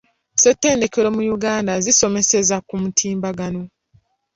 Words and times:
Ssettendekero 0.33 1.09
mu 1.15 1.21
Uganda 1.35 1.73
zisomeseza 1.85 2.55
ku 2.67 2.73
mutimbagano. 2.81 3.61